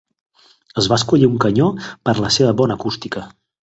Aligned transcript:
Es 0.83 0.87
va 0.93 0.97
escollir 1.03 1.29
un 1.33 1.37
canyó 1.45 1.69
per 1.93 2.19
la 2.25 2.35
seva 2.41 2.59
bona 2.65 2.83
acústica. 2.83 3.29